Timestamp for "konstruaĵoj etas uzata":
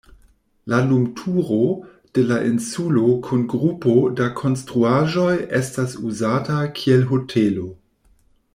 4.41-6.57